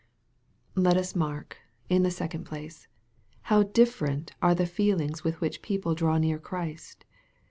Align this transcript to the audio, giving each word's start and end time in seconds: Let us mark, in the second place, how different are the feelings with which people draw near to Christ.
Let 0.73 0.97
us 0.97 1.15
mark, 1.15 1.57
in 1.87 2.01
the 2.01 2.09
second 2.09 2.45
place, 2.45 2.87
how 3.53 3.61
different 3.61 4.31
are 4.41 4.55
the 4.55 4.65
feelings 4.65 5.23
with 5.23 5.39
which 5.39 5.61
people 5.61 5.93
draw 5.93 6.17
near 6.17 6.37
to 6.37 6.43
Christ. 6.43 7.05